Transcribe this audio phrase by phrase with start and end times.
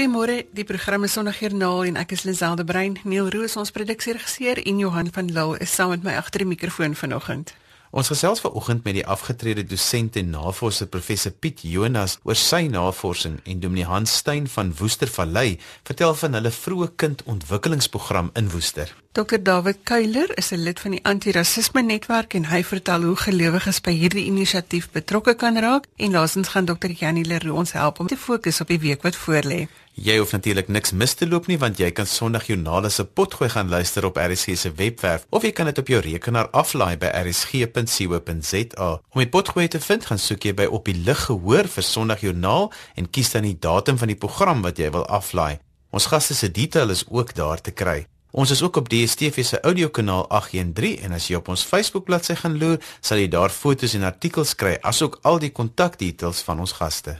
[0.00, 2.94] Goeiemôre, die program is Sondagjoernaal en ek is Liselde Brein.
[3.04, 6.96] Neil Roos ons produksieregisseur en Johan van Lille is saam met my agter die mikrofoon
[6.96, 7.52] vanoggend.
[7.92, 13.40] Ons gesels vanoggend met die afgetrede dosent en navorser professor Piet Jonas oor sy navorsing
[13.44, 15.58] en Dominee Hans Stein van Woestervallei
[15.90, 18.94] vertel van hulle vroeë kindontwikkelingsprogram in Woester.
[19.12, 23.80] Dr David Kuiler is 'n lid van die anti-rassisme netwerk en hy vertel hoe gelowiges
[23.80, 28.06] by hierdie inisiatief betrokke kan raak en laasens gaan Dr Janie Leroux ons help om
[28.06, 29.66] te fokus op die week wat voorlê.
[29.98, 33.48] Jy hoef natuurlik niks mis te loop nie want jy kan Sondag Jornale se potgooi
[33.50, 37.10] gaan luister op RSG se webwerf of jy kan dit op jou rekenaar aflaai by
[37.10, 38.90] rsg.co.za.
[39.10, 42.22] Om die potgooi te vind, gaan soek jy by op die lig gehoor vir Sondag
[42.22, 45.58] Jornaal en kies dan die datum van die program wat jy wil aflaai.
[45.90, 48.06] Ons gaste se detail is ook daar te kry.
[48.30, 52.38] Ons is ook op DStv se audiokanaal 813 en as jy op ons Facebook bladsy
[52.38, 56.78] gaan loer, sal jy daar foto's en artikels kry asook al die kontakdetails van ons
[56.78, 57.18] gaste.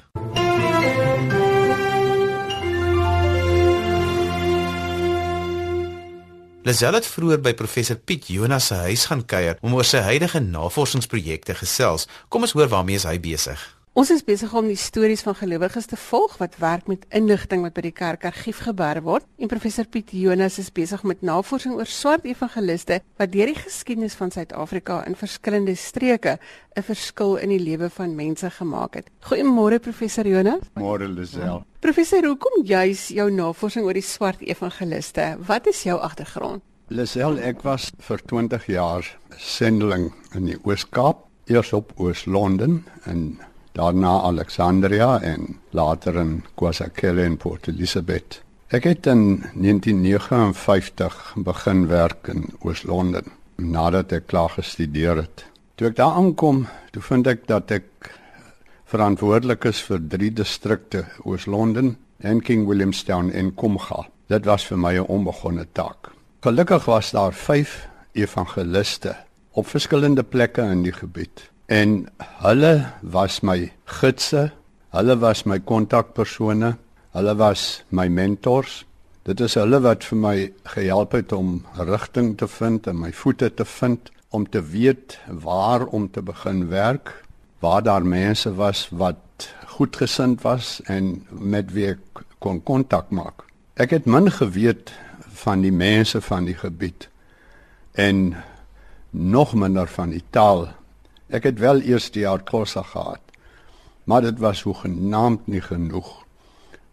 [6.62, 10.42] Lazelle het vroeër by professor Piet Jonas se huis gaan kuier om oor sy huidige
[10.44, 12.05] navorsingsprojekte gesels.
[12.28, 13.80] Kom ons hoor waarmee hy besig.
[14.01, 17.75] Ons is besig om die stories van gelowiges te volg wat werk met inligting wat
[17.77, 19.27] by die kerkargief gebeer word.
[19.37, 24.17] En professor Piet Jonas is besig met navorsing oor swart evangeliste wat deur die geskiedenis
[24.17, 26.39] van Suid-Afrika in verskillende streke
[26.77, 29.11] 'n verskil in die lewe van mense gemaak het.
[29.29, 30.64] Goeiemôre professor Jonas.
[30.81, 31.64] Môre Lisel.
[31.81, 35.37] Professor, hoekom juis jou navorsing oor die swart evangeliste?
[35.47, 36.62] Wat is jou agtergrond?
[36.89, 43.41] Lisel, ek was vir 20 jaar sendeling in die Oos-Kaap, eers op Oos-London en
[43.73, 48.43] daarna Alexandria en later in KwaZulu en Port Elizabeth.
[48.71, 55.45] Ek het in 1959 begin werk in Oos-London nadat ek klaar gestudeer het.
[55.75, 58.13] Toe ek daar aankom, toe vind ek dat ek
[58.91, 64.07] verantwoordelik is vir drie distrikte: Oos-London, en King Williamstown en Komga.
[64.29, 66.11] Dit was vir my 'n onbegonne taak.
[66.41, 69.17] Gelukkig was daar 5 evangeliste
[69.51, 72.08] op verskillende plekke in die gebied en
[72.42, 74.51] hulle was my gidse,
[74.91, 76.73] hulle was my kontakpersone,
[77.14, 78.85] hulle was my mentors.
[79.23, 80.36] Dit is hulle wat vir my
[80.73, 85.86] gehelp het om rigting te vind en my voete te vind om te weet waar
[85.86, 87.13] om te begin werk,
[87.63, 93.47] waar daar mense was wat goedgesind was en met wie ek kon kontak maak.
[93.79, 94.91] Ek het min geweet
[95.45, 97.07] van die mense van die gebied
[97.95, 98.35] en
[99.11, 100.67] nog minder van die taal
[101.30, 103.20] Ek het wel eers die jaar Kosa gehad.
[104.05, 106.24] Maar dit was hoegenaamd nie genoeg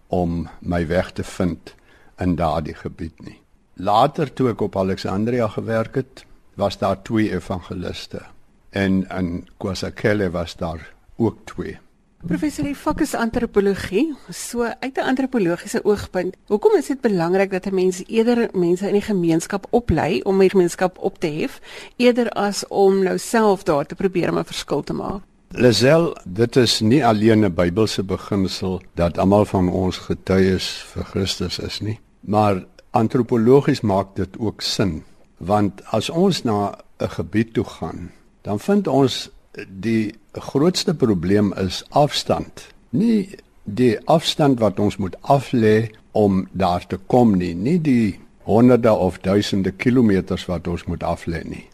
[0.08, 1.74] om my weg te vind
[2.18, 3.40] in daardie gebied nie.
[3.74, 8.22] Later toe ek op Alexandria gewerk het, was daar twee evangeliste
[8.70, 11.78] en in KwaZulu was daar ook twee.
[12.26, 14.16] Professor, die vak is antropologie.
[14.34, 18.94] So uit 'n antropologiese oogpunt, hoekom is dit belangrik dat 'n mens eerder mense in
[18.94, 21.62] die gemeenskap oplei om die gemeenskap op te hef
[21.96, 25.22] eerder as om nou self daar te probeer om 'n verskil te maak?
[25.50, 31.60] Lazel, dit is nie alleen 'n Bybelse beginsel dat almal van ons getuies vir Christus
[31.60, 35.04] is nie, maar antropologies maak dit ook sin,
[35.38, 38.12] want as ons na 'n gebied toe gaan,
[38.42, 39.30] dan vind ons
[39.66, 42.68] die grootste probleem is afstand.
[42.90, 48.94] Nie die afstand wat ons moet aflê om daar te kom nie, nie die honderde
[48.94, 51.66] of duisende kilometers wat ons moet aflê nie,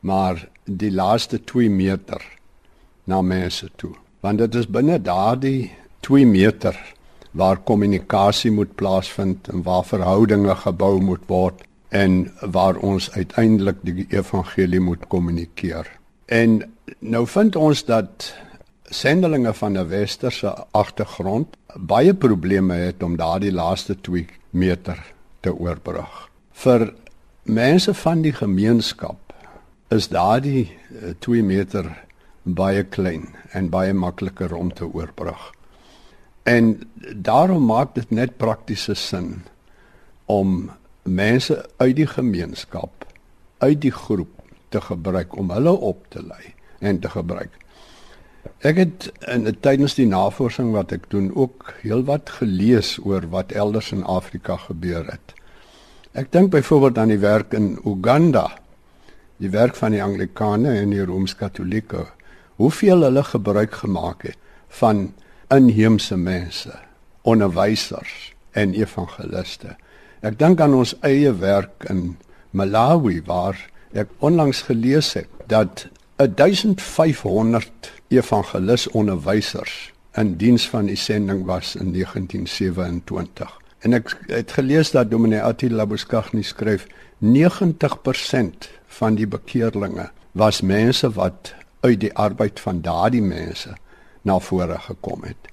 [0.00, 2.22] maar die laaste 2 meter
[3.04, 3.94] na mense toe.
[4.20, 5.70] Want dit is binne daardie
[6.06, 6.76] 2 meter
[7.38, 11.62] waar kommunikasie moet plaasvind en waar verhoudinge gebou moet word
[11.94, 15.86] en waar ons uiteindelik die evangelie moet kommunikeer.
[16.26, 16.60] En
[16.98, 18.32] nou vind ons dat
[18.84, 26.30] sendelinge van 'n westerse agtergrond baie probleme het om daardie laaste 2 meter te oorbrug.
[26.52, 26.94] Vir
[27.42, 29.34] mense van die gemeenskap
[29.88, 30.78] is daardie
[31.18, 32.04] 2 meter
[32.42, 35.52] baie klein en baie makliker om te oorbrug.
[36.42, 39.42] En daarom maak dit net praktiese sin
[40.24, 40.70] om
[41.02, 43.06] mense uit die gemeenskap,
[43.58, 47.54] uit die groep te gebruik om hulle op te lei en te gebruik.
[48.66, 53.92] Ek het in tydens die navorsing wat ek doen ook heelwat gelees oor wat elders
[53.94, 55.34] in Afrika gebeur het.
[56.18, 58.48] Ek dink byvoorbeeld aan die werk in Uganda,
[59.38, 62.08] die werk van die Anglikane en die Rooms-Katolieke,
[62.58, 64.38] hoeveel hulle gebruik gemaak het
[64.80, 65.12] van
[65.54, 66.72] inheemse mense,
[67.22, 69.76] onderwysers en evangeliste.
[70.26, 72.16] Ek dink aan ons eie werk in
[72.50, 73.58] Malawi waar
[73.94, 75.86] ek onlangs gelees het dat
[76.18, 83.60] 1500 evangelis onderwysers in diens van die sending was in 1927.
[83.78, 86.88] En ek het gelees dat Dominee Attila Buskagni skryf
[87.22, 88.66] 90%
[88.98, 93.76] van die bekeerlinge was mense wat uit die arbeid van daardie mense
[94.22, 95.52] na vore gekom het.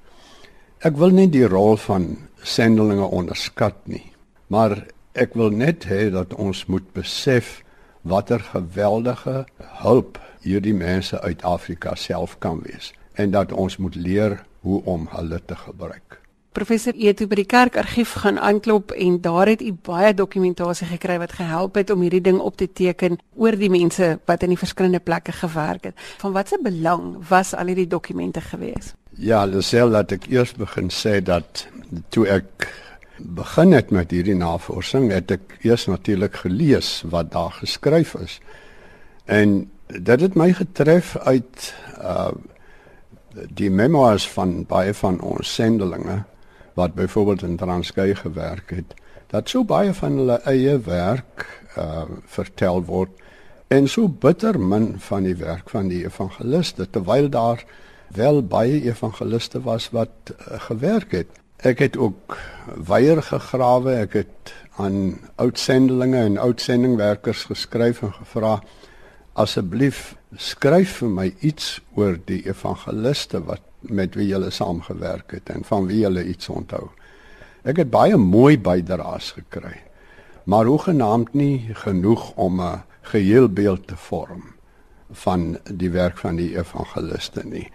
[0.81, 4.07] Ek wil nie die rol van sendelinge onderskat nie,
[4.49, 4.81] maar
[5.13, 7.61] ek wil net hê dat ons moet besef
[8.01, 9.45] watter geweldige
[9.85, 15.07] hulp hierdie mense uit Afrika self kan wees en dat ons moet leer hoe om
[15.11, 16.19] hulle te gebruik.
[16.55, 21.35] Professor Eto by die kerkargief gaan aanklop en daar het u baie dokumentasie gekry wat
[21.35, 25.01] gehelp het om hierdie ding op te teken oor die mense wat in die verskillende
[25.03, 25.99] plekke gewerk het.
[26.23, 28.93] Van watter belang was al hierdie dokumente gewees?
[29.19, 31.67] Ja, Lisel, laat ek eers begin sê dat
[32.15, 32.69] toe ek
[33.19, 38.39] begin het met hierdie navorsing, het ek eers natuurlik gelees wat daar geskryf is.
[39.27, 42.31] En dit het my getref uit uh
[43.35, 46.21] die memoirs van baie van ons sendelinge
[46.79, 48.93] wat byvoorbeeld in Transkei gewerk het,
[49.27, 51.43] dat so baie van hulle eie werk
[51.77, 53.11] uh vertel word
[53.67, 57.65] en so bitter min van die werk van die evangeliste terwyl daar
[58.15, 61.27] wel baie evangeliste was wat uh, gewerk het.
[61.57, 62.37] Ek het ook
[62.87, 68.59] weier gegrawe, ek het aan oudsendelinge en oudsendingwerkers geskryf en gevra
[69.35, 75.65] asseblief skryf vir my iets oor die evangeliste wat met wie jy saamgewerk het en
[75.67, 76.87] van wie jy iets onthou.
[77.65, 79.81] Ek het baie mooi bydraes gekry.
[80.45, 84.43] Maar hoegenaamd nie genoeg om 'n geheel beeld te vorm
[85.11, 87.69] van die werk van die evangeliste nie.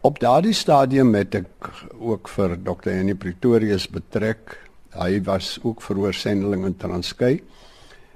[0.00, 2.90] Op daardie stadium het ek ook vir Dr.
[2.90, 4.58] Annie Pretorius betrek.
[4.90, 7.42] Hy was ook verhoorsendeling in Transkei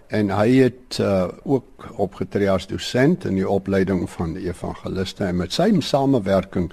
[0.08, 5.42] en hy het uh, ook opgetree as dosent in die opleiding van die evangeliste en
[5.42, 6.70] met sy samewerking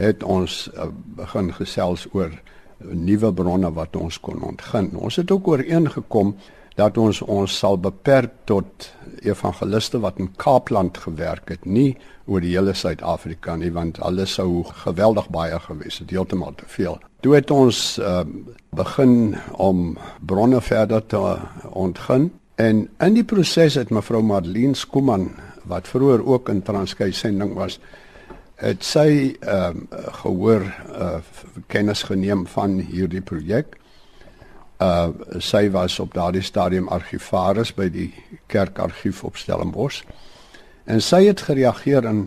[0.00, 2.32] het ons uh, begin gesels oor
[2.80, 4.94] nuwe bronne wat ons kon ontgin.
[4.96, 6.32] Ons het ook ooreengekom
[6.78, 8.88] dat ons ons sal beperk tot
[9.20, 14.62] evangeliste wat in Kaapland gewerk het, nie oor die hele Suid-Afrika nie want alles sou
[14.84, 16.96] geweldig baie gewees het, heeltemal te veel.
[17.20, 18.22] Toe het ons uh,
[18.72, 21.20] begin om bronne verder te
[21.68, 25.30] ontgin En in die proses het mevrou Marlene Skuman
[25.70, 27.78] wat vroeër ook in Transkei sending was,
[28.60, 31.20] het sy ehm uh, gehoor uh,
[31.72, 33.78] kennis geneem van hierdie projek.
[34.80, 38.10] Uh sy was op daardie stadium argivaris by die
[38.52, 40.02] kerkargief op Stellenbosch.
[40.84, 42.26] En sy het gereageer en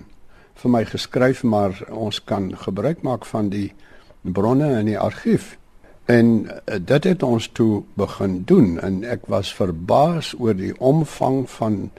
[0.62, 3.74] vir my geskryf maar ons kan gebruik maak van die
[4.22, 5.58] bronne in die argief.
[6.06, 11.46] En uh, dit het ons toe begin doen en ek was verbaas oor die omvang
[11.50, 11.92] van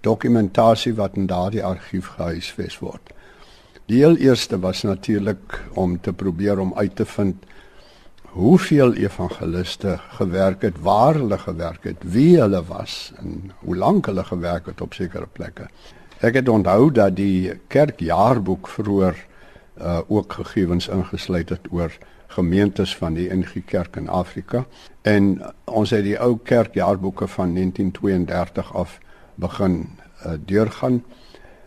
[0.00, 3.12] dokumentasie wat in daardie argief gehuisves word.
[3.86, 7.44] Die heel eerste was natuurlik om te probeer om uit te vind
[8.32, 14.24] hoeveel evangeliste gewerk het, waar hulle gewerk het, wie hulle was en hoe lank hulle
[14.24, 15.68] gewerk het op sekere plekke.
[16.24, 19.18] Ek het onthou dat die kerkjaarboek vroeër
[19.80, 21.92] uh, ook gegevens ingesluit het oor
[22.32, 24.64] gemeentes van die NG Kerk in Afrika
[25.02, 28.98] en ons het die ou kerkjaarboeke van 1932 af
[29.34, 29.88] begin
[30.26, 31.02] uh, deurgaan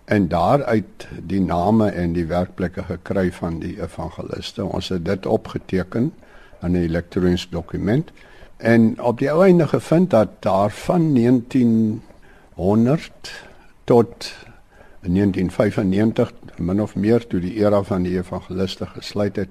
[0.05, 4.65] en daaruit die name en die werkplekke gekry van die evangeliste.
[4.65, 6.13] Ons het dit opgeteken
[6.61, 8.11] in 'n elektroniese dokument
[8.57, 13.43] en op die einde gevind dat daar van 1900
[13.83, 14.33] tot
[15.01, 19.49] 1995 min of meer toe die era van die evangeliste gesluit het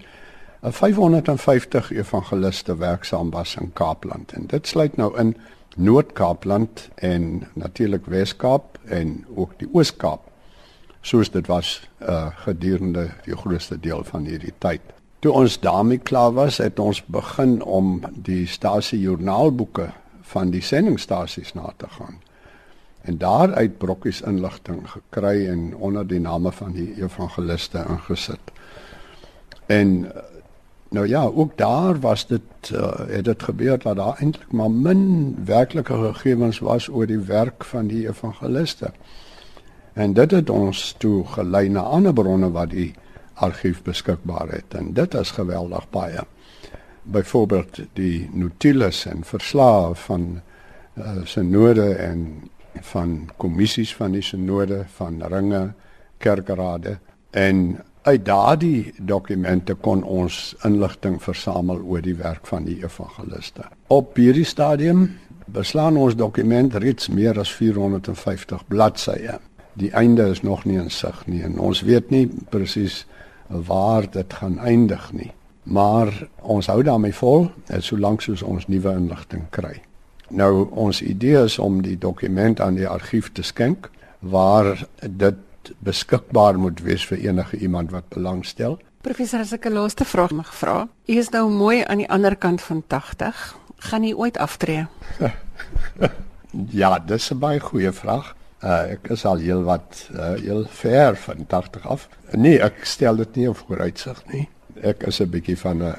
[0.73, 5.37] 550 evangeliste werksaam was in Kaapland en dit sluit nou in
[5.77, 10.31] Noord-Kaapland en natuurlik Wes-Kaap en ook die Oos-Kaap
[11.01, 14.81] soos dit was uh, gedurende die grootste deel van hierdie tyd.
[15.21, 19.91] Toe ons daarmee klaar was, het ons begin om die stasie joernaalboeke
[20.33, 22.23] van die sendingstasies na te gaan.
[23.05, 28.53] En daaruit brokkies inligting gekry en onder die name van die evangeliste ingesit.
[29.67, 30.13] En
[30.95, 35.35] Nou ja, ook daar was dit uh, het dit gebeur dat daar eintlik maar min
[35.45, 38.93] werklike gegevens was oor die werk van die evangeliste.
[39.93, 42.93] En dit het ons toe gelei na ander bronne wat die
[43.35, 46.23] argief beskikbaar het en dit is geweldig baie.
[47.03, 50.29] Byvoorbeeld die notules en verslae van
[50.95, 52.51] uh, synode en
[52.95, 55.73] van kommissies van die synode van ringe
[56.19, 56.99] kerkrade
[57.31, 63.65] en Uit daardie dokumente kon ons inligting versamel oor die werk van die evangeliste.
[63.89, 65.07] Op hierdie stadium
[65.49, 69.39] beslaan ons dokument reeds meer as 450 bladsye.
[69.81, 73.07] Die einde is nog nie in sig nie en ons weet nie presies
[73.49, 75.31] waar dit gaan eindig nie.
[75.63, 77.49] Maar ons hou daarmee vol,
[77.81, 79.79] solank soos ons nuwe inligting kry.
[80.29, 83.89] Nou ons idee is om die dokument aan die argief te skenk
[84.21, 85.41] waar dit
[85.79, 88.79] beskikbaar moet wees vir enige iemand wat belangstel.
[89.01, 90.89] Professor, as ek 'n laaste vraag mag vra.
[91.07, 93.57] U is nou mooi aan die ander kant van 80.
[93.77, 94.87] Gaan u ooit aftree?
[96.81, 98.35] ja, dis 'n baie goeie vraag.
[98.65, 102.09] Uh, ek is al heel wat uh, heel ver van 80 af.
[102.33, 104.49] Nee, ek stel dit nie in vooruitsig nie.
[104.81, 105.95] Ek is 'n bietjie van 'n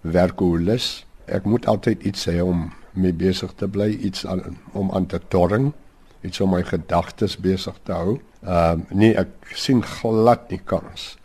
[0.00, 1.04] werkoolus.
[1.26, 5.20] Ek moet altyd iets hê om mee besig te bly, iets aan, om aan te
[5.28, 5.72] torring,
[6.20, 8.20] iets om my gedagtes besig te hou.
[8.42, 11.16] Ehm uh, nee, ek sien glad nie kans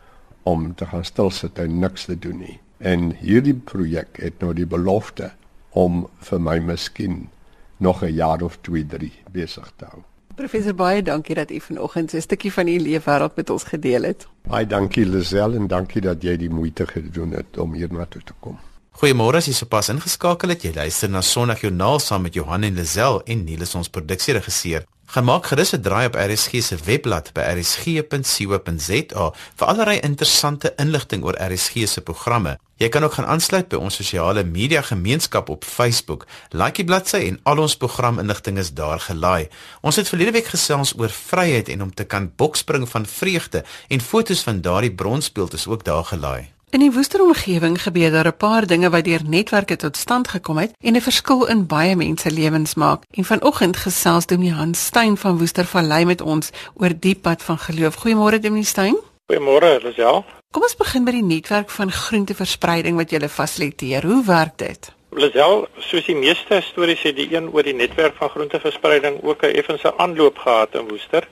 [0.44, 2.60] om te gaan stil sit en niks te doen nie.
[2.78, 5.32] En hierdie projek het nou die belofte
[5.70, 7.30] om vir my miskien
[7.78, 10.04] nog 'n jaar of 2, 3 besig te hou.
[10.36, 14.04] Professor baie dankie dat u vanoggend so 'n stukkie van u leefwêreld met ons gedeel
[14.04, 14.28] het.
[14.48, 18.22] Baie dankie Lisel en dankie dat jy die moeite gedoen het om hier na toe
[18.24, 18.58] te kom.
[18.92, 22.74] Goeiemôre, as jy sopas ingeskakel het, jy luister na Sondag Joernaal saam met Johan en
[22.74, 24.86] Lisel en Niels ons produksieregisseur.
[25.14, 31.38] Gemaak gerus 'n draai op RSG se webblad by rsg.co.za vir allerlei interessante inligting oor
[31.38, 32.58] RSG se programme.
[32.78, 36.26] Jy kan ook gaan aansluit by ons sosiale media gemeenskap op Facebook.
[36.50, 39.48] Like die bladsy en al ons programinligting is daar gelaai.
[39.82, 44.02] Ons het verlede week gesels oor vryheid en om te kan bokspring van vreugde en
[44.02, 46.53] fotos van daardie bronsbeeld is ook daar gelaai.
[46.74, 50.72] In die woesteromgewing gebeur daar 'n paar dinge wat deur netwerke tot stand gekom het
[50.82, 53.04] en 'n verskil in baie mense lewens maak.
[53.12, 57.96] En vanoggend gesels Dominee Hans Stein van Woestervallei met ons oor die pad van geloof.
[57.96, 58.98] Goeiemôre Dominee Stein.
[59.32, 60.26] Goeiemôre, Lisel.
[60.52, 64.04] Kom ons begin by die netwerk van groenteverspreiding wat julle fasiliteer.
[64.04, 64.92] Hoe werk dit?
[65.10, 69.56] Lisel, soos die meeste stories het die een oor die netwerk van groenteverspreiding ook 'n
[69.56, 71.28] effense aanloop gehad in Woester.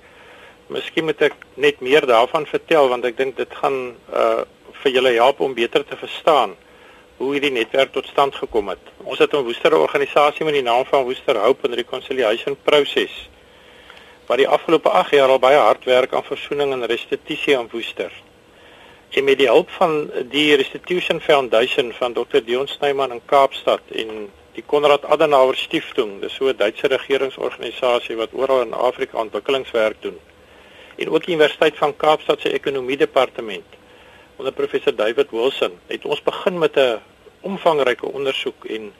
[0.68, 4.42] Miskien moet ek net meer daarvan vertel want ek dink dit gaan uh
[4.84, 6.56] vir julle help om beter te verstaan
[7.18, 8.82] hoe hierdie netwerk tot stand gekom het.
[9.04, 13.30] Ons het 'n Woester organisasie met die naam van Woester Hope and Reconciliation Process
[14.28, 18.12] wat die afgelope 8 jaar al baie hard werk aan versoening en restituisie aan Woester.
[19.10, 22.40] En met die hulp van die Restitution Foundation van Dr.
[22.46, 28.34] Dion Snyman in Kaapstad en die Konrad Adenauer Stiftung, dis so 'n Duitse regeringsorganisasie wat
[28.34, 30.20] oral in Afrika ontwikkelingswerk doen.
[30.96, 33.81] En ook die Universiteit van Kaapstad se Ekonomie Departement
[34.36, 37.00] onder professor David Wilson het ons begin met 'n
[37.42, 38.94] omvangryke ondersoek en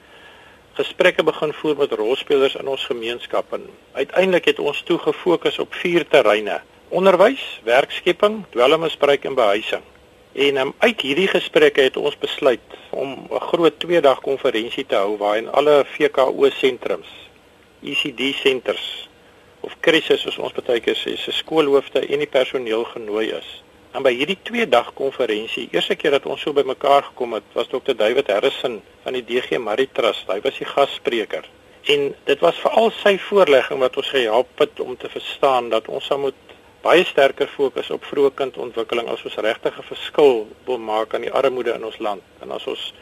[0.72, 5.74] gesprekke begin voer met rolspelers in ons gemeenskap en uiteindelik het ons toe gefokus op
[5.74, 9.82] vier terreine: onderwys, werkskepping, dwelmmisbruik en behuising.
[10.32, 15.16] En um, uit hierdie gesprekke het ons besluit om 'n groot 2-dag konferensie te hou
[15.16, 17.08] waarin alle VKO sentrums,
[17.82, 19.08] ECD senters
[19.60, 23.62] of krisis soos ons baie keer sê, se skoolhoofde en die personeel genooi is.
[23.92, 27.68] En by hierdie twee dag konferensie, eerste keer dat ons so bymekaar gekom het, was
[27.68, 27.92] Dr.
[27.92, 30.30] David Harrison van die DG Marie Trust.
[30.32, 31.44] Hy was die gasspreker.
[31.92, 36.08] En dit was veral sy voorlegging wat ons gehelp het om te verstaan dat ons
[36.24, 41.28] moet baie sterker fokus op vroeë kindontwikkeling as ons regtig 'n verskil wil maak aan
[41.28, 42.94] die armoede in ons land en as ons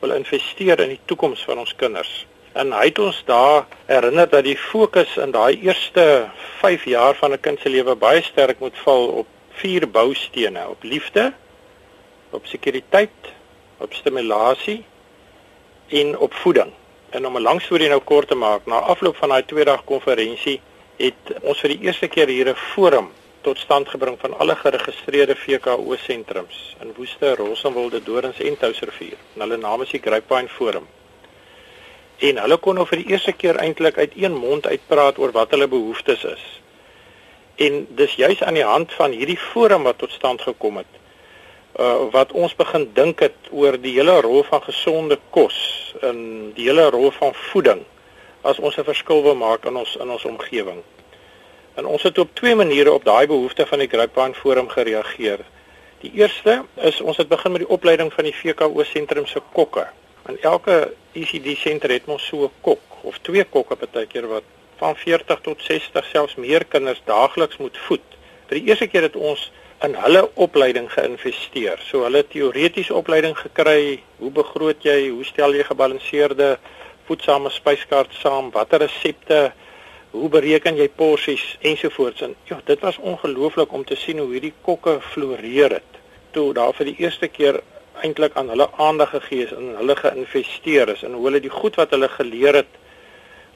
[0.00, 2.26] wil investeer in die toekoms van ons kinders.
[2.54, 7.32] En hy het ons daar herinner dat die fokus in daai eerste 5 jaar van
[7.32, 9.26] 'n kind se lewe baie sterk moet val op
[9.60, 11.32] vier boustene op liefde,
[12.30, 13.32] op sekuriteit,
[13.78, 14.84] op stimulasie
[15.88, 16.72] en op voeding.
[17.10, 19.84] En om 'n lang storie nou kort te maak, na afloop van daai twee dag
[19.84, 20.60] konferensie
[20.96, 23.08] het ons vir die eerste keer hier 'n forum
[23.40, 29.16] tot stand gebring van alle geregistreerde VKO sentrums in Woester, Rossenwilde, Dorings en Touwsrivier.
[29.34, 30.86] En hulle naam is die Grapevine Forum.
[32.18, 35.50] En hulle kon nou vir die eerste keer eintlik uit een mond uitpraat oor wat
[35.50, 36.44] hulle behoeftes is.
[37.56, 40.92] En dis juis aan die hand van hierdie forum wat tot stand gekom het
[41.76, 45.56] uh wat ons begin dink het oor die hele rol van gesonde kos
[46.08, 47.82] in die hele rol van voeding
[48.42, 50.80] as ons 'n verskil wil maak in ons in ons omgewing.
[51.74, 55.40] En ons het op twee maniere op daai behoefte van die Grapevine Forum gereageer.
[56.00, 59.86] Die eerste is ons het begin met die opleiding van die VKO sentrum se kokke.
[60.28, 64.42] In elke ECD sentrum het ons so 'n kok of twee kokke partykeer wat
[64.80, 68.16] van 40 tot 60 selfs meer kinders daagliks moet voed.
[68.48, 69.50] Vir die eerste keer het ons
[69.84, 71.80] in hulle opleiding geïnvesteer.
[71.88, 76.56] So hulle teoretiese opleiding gekry, hoe begroot jy, hoe stel jy gebalanseerde
[77.06, 79.52] voedsame spyskaart saam, watter resepte,
[80.16, 82.24] hoe bereken jy porsies ensovoorts.
[82.24, 86.00] En ja, dit was ongelooflik om te sien hoe hierdie kokke floreer het.
[86.34, 87.60] Toe daar vir die eerste keer
[88.04, 91.78] eintlik aan hulle aandag gegee is en hulle geïnvesteer is en hoe hulle die goed
[91.80, 92.74] wat hulle geleer het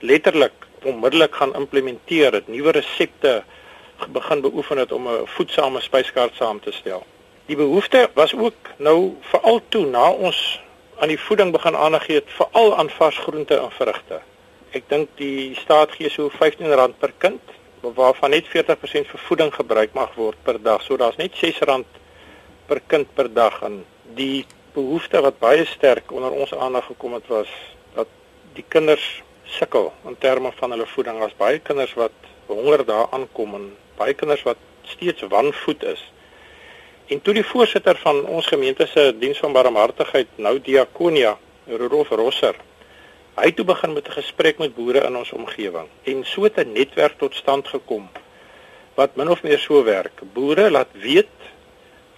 [0.00, 3.42] letterlik onmiddellik gaan implementeer, dit nuwe resepte
[4.08, 7.06] begin beoefen het om 'n voedsame spyskaart saam te stel.
[7.46, 10.60] Die behoefte was ook nou veral toe na ons
[10.98, 14.20] aan die voeding begin aandag gee, veral aan vars groente en vrugte.
[14.70, 17.40] Ek dink die staat gee so R15 per kind
[17.80, 20.82] waarvan net 40% vir voeding gebruik mag word per dag.
[20.82, 21.84] So daar's net R6
[22.66, 23.84] per kind per dag en
[24.14, 27.48] die behoefte wat baie sterk onder ons aandag gekom het was
[27.94, 28.06] dat
[28.54, 31.18] die kinders sukkel in terme van hulle voeding.
[31.18, 32.14] Daar's baie kinders wat
[32.46, 36.02] honger daar aankom en baie kinders wat steeds wanvoed is.
[37.10, 42.54] En toe die voorsitter van ons gemeente se diens van barmhartigheid, nou Diakonia, Rudolf Rosser,
[43.40, 47.18] hy toe begin met 'n gesprek met boere in ons omgewing en so 'n netwerk
[47.18, 48.08] tot stand gekom
[48.94, 50.20] wat min of meer so werk.
[50.32, 51.36] Boere laat weet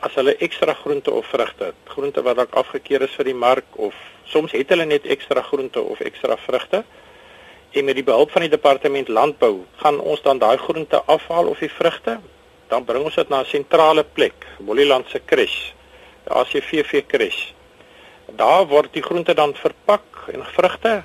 [0.01, 3.77] as hulle ekstra groente of vrugte het, groente wat dalk afgekeur is vir die mark
[3.77, 6.85] of soms het hulle net ekstra groente of ekstra vrugte.
[7.73, 11.59] En met die behulp van die departement landbou gaan ons dan daai groente afhaal of
[11.65, 12.19] die vrugte,
[12.69, 15.73] dan bring ons dit na 'n sentrale plek, Bolliland se crash,
[16.25, 17.53] die ACVV crash.
[18.37, 21.03] Daar word die groente dan verpak en vrugte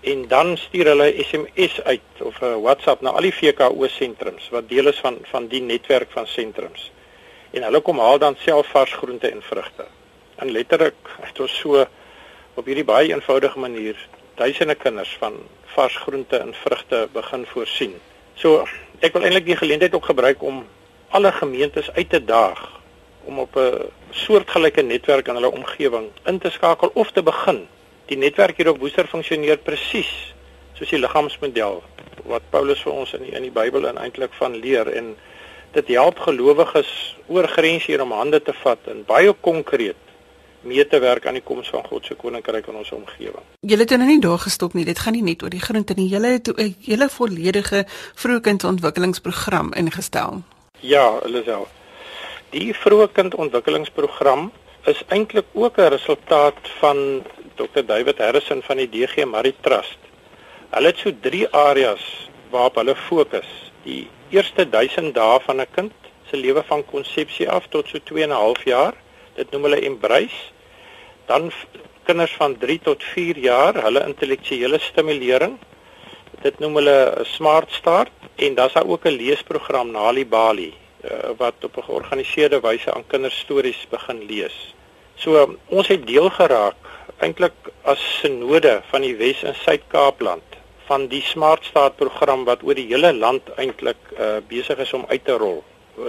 [0.00, 4.68] en dan stuur hulle SMS uit of 'n WhatsApp na al die VKO sentrums wat
[4.68, 6.92] deel is van van die netwerk van sentrums.
[7.50, 9.86] En hulle kom haal dan self vars groente en vrugte.
[10.36, 11.86] En letterlik, dit was so
[12.54, 13.96] op hierdie baie eenvoudige manier
[14.34, 15.36] duisende kinders van
[15.74, 17.94] vars groente en vrugte begin voorsien.
[18.34, 18.64] So,
[19.00, 20.64] ek wil eintlik die geleentheid ook gebruik om
[21.12, 22.60] alle gemeentes uit te daag
[23.24, 27.68] om op 'n soortgelyke netwerk in hulle omgewing in te skakel of te begin.
[28.06, 30.34] Die netwerk hier op Woester funksioneer presies
[30.72, 31.82] soos die liggaamsmodel
[32.24, 35.16] wat Paulus vir ons in die, in die Bybel en eintlik van leer en
[35.72, 40.11] dit help gelowiges oor grense hier om hande te vat en baie konkreet
[40.62, 43.44] mee te werk aan die koms van God se koninkryk in ons omgewing.
[43.60, 44.84] Julle het nou nie daar gestop nie.
[44.84, 46.08] Dit gaan nie net oor die groente nie.
[46.08, 50.42] Julle het 'n hele volledige vroegkindontwikkelingsprogram ingestel.
[50.80, 51.66] Ja, Elisel.
[52.50, 54.52] Die vroegkindontwikkelingsprogram
[54.84, 57.22] is eintlik ook 'n resultaat van
[57.54, 57.84] Dr.
[57.86, 59.98] David Harrison van die DG Marie Trust.
[60.70, 63.48] Hulle het so 3 areas waarop hulle fokus.
[63.82, 65.92] Die eerste 1000 dae van 'n kind
[66.30, 68.94] se lewe van konsepsie af tot so 2 en 'n half jaar
[69.34, 70.50] dit noem hulle embrace.
[71.26, 71.50] Dan
[72.04, 75.58] kinders van 3 tot 4 jaar hulle intellektuele stimulering.
[76.42, 80.72] Dit noem hulle smart start en dan's daar ook 'n leesprogram Nali Bali
[81.04, 84.74] uh, wat op 'n georganiseerde wyse aan kinders stories begin lees.
[85.14, 86.76] So ons het deel geraak
[87.18, 90.42] eintlik as sinode van die Wes en Suid-Kaapland
[90.86, 95.04] van die Smart Start program wat oor die hele land eintlik uh, besig is om
[95.08, 95.62] uit te rol.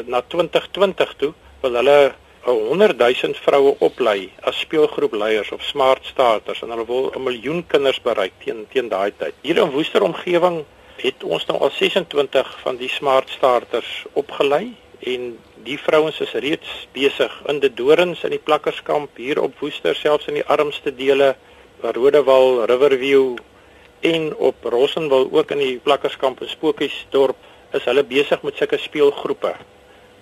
[0.06, 2.14] Na 2020 toe wil hulle
[2.46, 8.02] 100 000 vroue oplei as speelgroepleiers of smart starters en hulle wil 'n miljoen kinders
[8.02, 9.34] bereik teen teen daai tyd.
[9.42, 10.66] Hier in Woester omgewing
[10.98, 16.88] het ons nou al 26 van die smart starters opgelei en die vrouens is reeds
[16.92, 21.36] besig in die dorings in die plakkerskamp hier op Woester selfs in die armste dele
[21.82, 23.38] Rodewal, Riverview
[24.02, 27.38] en op Rossenwil ook in die plakkerskamp in Spookiesdorp
[27.72, 29.56] is hulle besig met sulke speelgroepe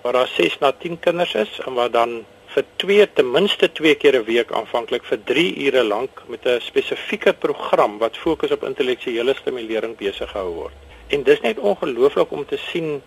[0.02, 3.94] waar daar 6 na 10 kinders is en waar dan vir 2 ten minste 2
[3.94, 8.64] keer 'n week aanvanklik vir 3 ure lank met 'n spesifieke program wat fokus op
[8.64, 10.74] intellektuele stimulering besig gehou word.
[11.08, 13.02] En dis net ongelooflik om te sien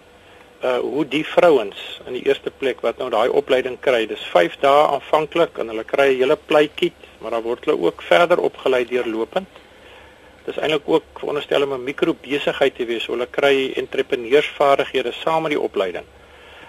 [0.64, 4.56] uh hoe die vrouens in die eerste plek wat nou daai opleiding kry, dis 5
[4.60, 8.86] dae aanvanklik en hulle kry 'n hele pleitjie, maar dan word hulle ook verder opgelei
[8.86, 9.48] deurlopend.
[10.46, 15.62] Dis eintlik ook veronderstel om 'n mikrobesigheid te wees, hulle kry entrepreneursvaardighede saam met die
[15.62, 16.06] opleiding.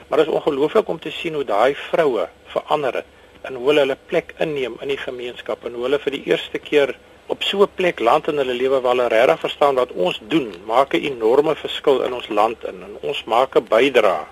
[0.07, 3.05] Maar dit is ongelooflik om te sien hoe daai vroue verander
[3.42, 6.59] en hoe hulle hulle plek inneem in die gemeenskap en hoe hulle vir die eerste
[6.59, 6.95] keer
[7.27, 10.55] op so 'n plek land in hulle lewe waar hulle regtig verstaan wat ons doen,
[10.66, 14.25] maak 'n enorme verskil in ons land in en ons maak 'n bydrae.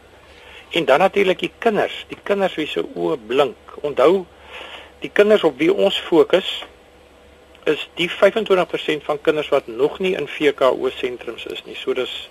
[0.70, 3.56] En dan natuurlik die kinders, die kinders wie se oë blink.
[3.80, 4.26] Onthou
[5.00, 6.64] die kinders op wie ons fokus
[7.64, 11.76] is die 25% van kinders wat nog nie in VKO sentrums is nie.
[11.76, 12.28] So dis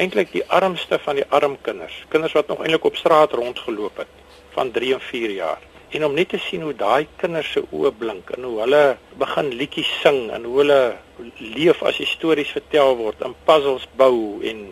[0.00, 4.20] eintlik die armste van die arm kinders, kinders wat nog eintlik op straat rondgeloop het
[4.56, 5.60] van 3 en 4 jaar.
[5.92, 8.82] En om net te sien hoe daai kinders se oë blink en hoe hulle
[9.20, 10.80] begin liedjies sing en hoe hulle
[11.36, 14.70] leef as stories vertel word en puzzles bou en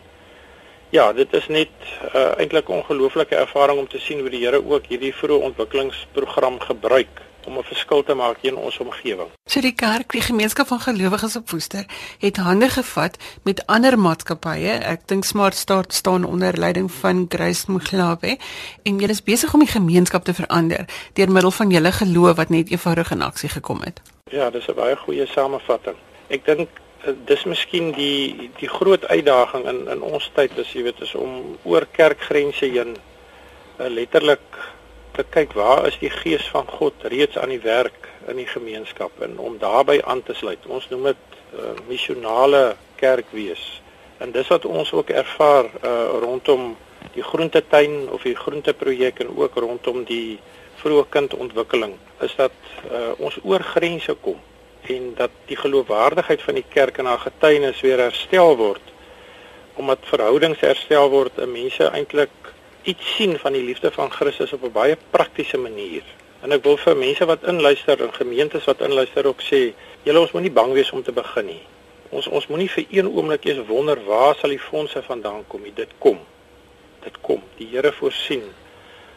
[0.90, 1.74] ja, dit is net
[2.14, 6.59] uh, eintlik 'n ongelooflike ervaring om te sien hoe die Here ook hierdie vroeë ontwikkelingsprogram
[6.61, 9.29] gebruik om 'n verskil te maak in ons omgewing.
[9.44, 11.85] So die kerk, die gemeenskap van gelowiges op Woester,
[12.18, 14.70] het hande gevat met ander maatskappye.
[14.70, 18.38] Ek dink Smart Start staan onder leiding van Grace Muglabe
[18.83, 22.48] en julle is besig om die gemeenskap te verander deur middel van julle geloof wat
[22.48, 24.00] net eenvoudig in aksie gekom het.
[24.31, 25.96] Ja, dis 'n baie goeie samevatting.
[26.29, 26.68] Ek dink
[27.05, 31.14] eh, dis miskien die die groot uitdaging in in ons tyd is jy weet is
[31.14, 32.96] om oor kerkgrense heen
[33.81, 34.40] uh, letterlik
[35.20, 39.20] te kyk waar is die gees van God reeds aan die werk in die gemeenskap
[39.24, 40.64] en om daarbey aan te sluit.
[40.66, 43.64] Ons noem dit uh, missionale kerk wees.
[44.20, 45.92] En dis wat ons ook ervaar uh,
[46.24, 46.72] rondom
[47.16, 50.38] die groentetuin of die groenteprojek en ook rondom die
[50.80, 52.56] vroeë kindontwikkeling is dat
[52.88, 54.38] uh, ons oor grense kom
[54.88, 58.94] en dat die geloofwaardigheid van die kerk en haar getuienis weer herstel word
[59.80, 62.33] omdat verhoudings herstel word en mense eintlik
[62.83, 66.03] iets sien van die liefde van Christus op 'n baie praktiese manier.
[66.43, 70.33] En ek wil vir mense wat inluister en gemeentes wat inluister ook sê, julle ons
[70.33, 71.62] moenie bang wees om te begin nie.
[72.11, 75.75] Ons ons moenie vir een oomblik eens wonder waar sal die fondse vandaan kom nie.
[75.75, 76.19] Dit kom.
[77.05, 77.43] Dit kom.
[77.57, 78.43] Die Here voorsien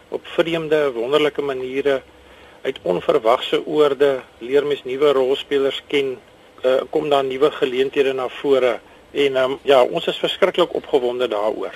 [0.10, 2.02] op vreemde, wonderlike maniere
[2.62, 6.17] uit onverwagse oorde leer mens nuwe rolspelers ken.
[6.63, 8.80] Uh, kom daar nuwe geleenthede na vore
[9.12, 11.76] en um, ja, ons is verskriklik opgewonde daaroor.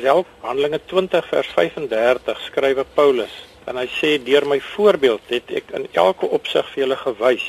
[0.00, 3.34] Self Handelinge 20 vers 35 skrywe Paulus
[3.70, 7.46] en hy sê deur my voorbeeld het ek in elke opsig vir julle gewys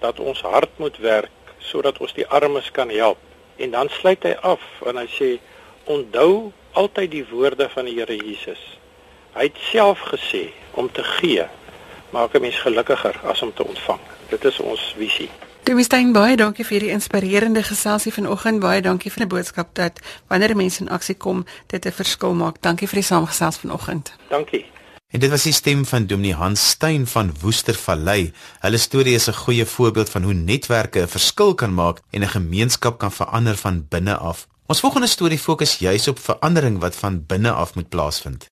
[0.00, 3.20] dat ons hard moet werk sodat ons die armes kan help.
[3.62, 5.30] En dan sluit hy af en hy sê
[5.92, 6.50] onthou
[6.80, 8.62] altyd die woorde van die Here Jesus.
[9.36, 10.48] Hy het self gesê
[10.80, 11.46] om te gee
[12.10, 14.00] maak 'n mens gelukkiger as om te ontvang.
[14.28, 15.30] Dit is ons visie.
[15.62, 18.58] Dewey Stein baie dankie vir hierdie inspirerende geselsie vanoggend.
[18.64, 22.58] Baie dankie vir die boodskap dat wanneer mense in aksie kom, dit 'n verskil maak.
[22.62, 24.12] Dankie vir die saamgesels vanoggend.
[24.28, 24.64] Dankie.
[25.10, 28.32] En dit was die stem van Dominee Hans Stein van Woestervallei.
[28.60, 32.28] Hulle storie is 'n goeie voorbeeld van hoe netwerke 'n verskil kan maak en 'n
[32.28, 34.48] gemeenskap kan verander van binne af.
[34.66, 38.46] Ons volgende storie fokus juis op verandering wat van binne af moet plaasvind.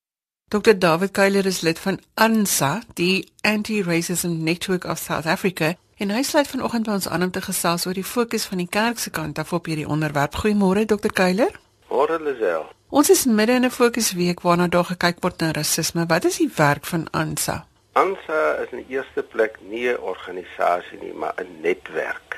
[0.49, 6.23] Dr David Keiler is lid van ANSA, die Anti-Racism Network of South Africa, en hy
[6.25, 9.11] sluit vanoggend by ons aan om te gesels oor die fokus van die kerk se
[9.13, 10.39] kant af op hierdie onderwerp.
[10.41, 11.53] Goeiemôre Dr Keiler.
[11.91, 12.65] Môre Lisel.
[12.89, 16.07] Ons is midde in 'n fokusweek waarna daar gekyk word na rasisme.
[16.07, 17.67] Wat is die werk van ANSA?
[17.93, 22.37] ANSA is in eerste plek nie 'n organisasie nie, maar 'n netwerk.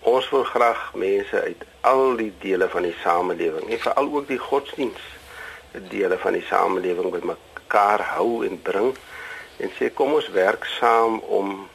[0.00, 4.38] Ons wil graag mense uit al die dele van die samelewing en veral ook die
[4.38, 5.00] godsdiens
[5.88, 8.96] dele van die samelewing bymekaar hou en bring
[9.56, 11.68] en sê kom ons werk saam om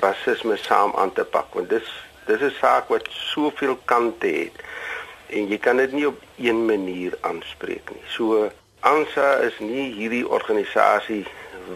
[0.00, 1.88] rasisme saam aan te pak want dis
[2.26, 4.56] dis 'n saak wat soveel kante het
[5.26, 8.04] en jy kan dit nie op een manier aanspreek nie.
[8.06, 11.24] So ANSA is nie hierdie organisasie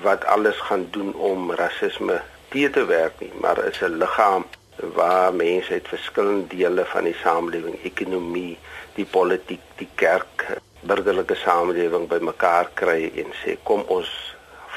[0.03, 4.45] wat alles gaan doen om rasisme te te werk nie, maar is 'n liggaam
[4.77, 8.59] waar mense uit verskillende dele van die samelewing, ekonomie,
[8.95, 10.45] die politiek, die kerk,
[10.81, 14.11] burgerlike samelewing bymekaar kry en sê kom ons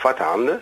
[0.02, 0.60] vat hande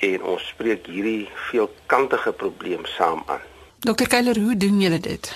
[0.00, 3.44] en ons spreek hierdie veelkantige probleem saam aan.
[3.84, 5.32] Dr Keiler, hoe doen julle dit?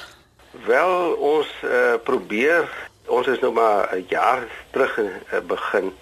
[0.66, 2.68] Wel, ons uh, probeer
[3.06, 5.92] ons is nou maar 'n jaar terug uh, begin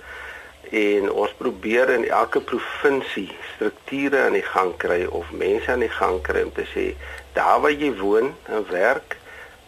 [0.71, 5.97] en ons probeer in elke provinsie strukture aan die gang kry of mense aan die
[5.99, 6.95] gang kry om te sê
[7.33, 9.17] daar waar jy woon en werk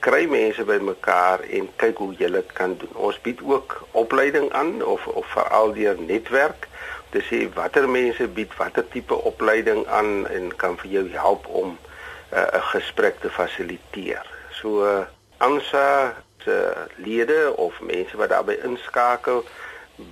[0.04, 2.90] kry mense bymekaar en kyk hoe jy dit kan doen.
[2.92, 6.68] Ons bied ook opleiding aan of of veral deur netwerk
[7.14, 11.74] te sê watter mense bied watter tipe opleiding aan en kan vir jou help om
[11.74, 14.24] uh, 'n uh, gesprek te fasiliteer.
[14.60, 15.06] So uh,
[15.38, 16.56] ANSA se
[16.96, 19.44] lede of mense wat daarbey inskakel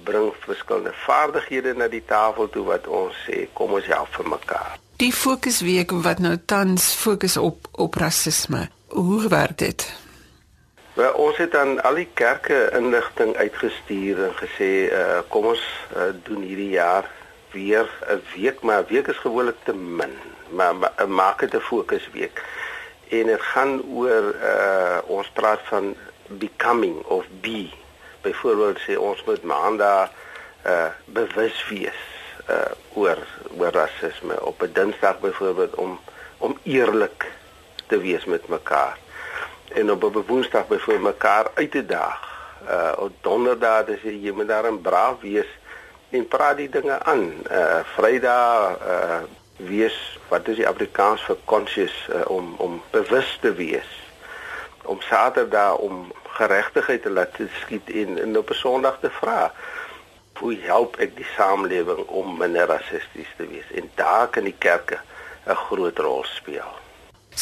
[0.05, 4.79] bring verskillende vaardighede na die tafel toe wat ons sê kom ons help vir mekaar.
[5.03, 9.89] Die fokusweek wat nou tans fokus op op rasisme hoe werk dit?
[10.93, 15.63] Wel, ons het aan al die kerke inligting uitgestuur en gesê uh, kom ons
[15.97, 17.09] uh, doen hierdie jaar
[17.55, 20.13] weer 'n week, maar 'n week is gewoonlik te min.
[20.49, 22.43] Maar, maar uh, maak dit 'n fokusweek.
[23.09, 27.71] En dit gaan oor uh, ons praat van becoming of be.
[28.21, 30.11] Byvoorbeeld sê ons moet maandag
[30.67, 32.01] uh, bewus wees
[32.51, 33.19] uh, oor
[33.57, 36.01] oor rasisme op 'n Dinsdag byvoorbeeld om
[36.39, 37.33] om eerlik
[37.87, 38.99] te wees met mekaar.
[39.75, 42.21] En op 'n Woensdag byvoorbeeld mekaar uit te daag.
[42.69, 45.47] Uh op Donderdag as jy moet daarin braaf wees
[46.11, 47.33] en praat die dinge aan.
[47.51, 49.23] Uh Vrydag uh
[49.57, 53.91] wees wat is die Afrikaans vir conscious uh, om om bewus te wees.
[54.83, 59.53] Om Saterdag om geregtigheid te laat skiet en, en op 'n Sondag te vra
[60.43, 64.99] hoe help ek die samelewing om minder rassisties te wees en daar kan die kerke
[65.47, 66.82] 'n groot rol speel.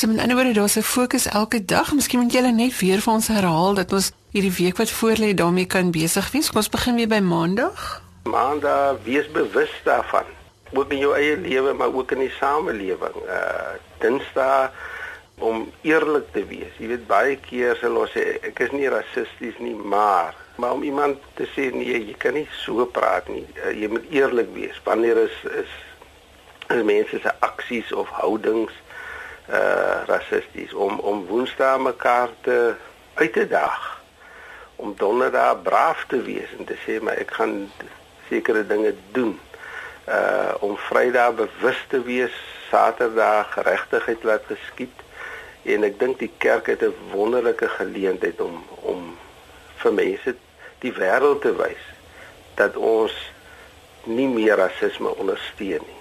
[0.01, 1.93] So met ander woorde, daar's 'n fokus elke dag.
[1.93, 5.67] Miskien moet julle net weer vir ons herhaal dat ons hierdie week wat voorlê daarmee
[5.67, 6.47] kan besig wees.
[6.47, 8.03] Kom ons begin weer by Maandag.
[8.23, 10.25] Maandag, wees bewus daarvan.
[10.73, 13.15] Ook in jou eie lewe, maar ook in die samelewing.
[13.29, 14.73] Uh Dinsdag
[15.35, 16.73] om eerlik te wees.
[16.79, 20.83] Jy weet baie keer sal ons sê ek is nie rassisties nie, maar Maar om
[20.83, 23.47] iemand te sê nee, jy kan nie so praat nie.
[23.65, 24.81] Uh, jy moet eerlik wees.
[24.85, 25.73] Wanneer is is
[26.69, 28.73] is mense se aksies of houdings
[29.51, 32.75] uh rassisties om om woensdae mekaar te
[33.15, 34.01] uit te daag
[34.77, 37.55] om donderdag braaf te wees en te sê maar ek gaan
[38.29, 39.35] sekere dinge doen.
[40.09, 42.35] Uh om Vrydag bewus te wees,
[42.71, 44.95] Saterdag geregtigheid laat geskied.
[45.63, 49.17] En ek dink die kerk het 'n wonderlike geleentheid om om
[49.83, 50.35] vir mense
[50.79, 51.85] die wêreld te wys
[52.55, 53.13] dat ons
[54.05, 56.01] nie meer rasisme ondersteun nie.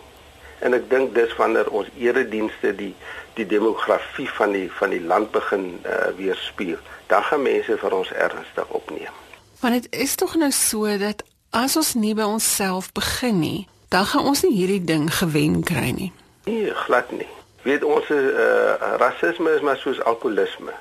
[0.59, 2.95] En ek dink dis wanneer ons eredienste die
[3.39, 8.11] die demografie van die van die land begin uh, weerspieël dan gaan mense vir ons
[8.13, 9.13] ernstig opneem.
[9.59, 14.05] Want dit is tog nou so dat as ons nie by onsself begin nie, dan
[14.05, 16.11] gaan ons nie hierdie ding gewen kry nie.
[16.45, 17.27] Nee, glad nie.
[17.65, 20.75] Weet ons uh, rasisme is maar soos alkoholisme.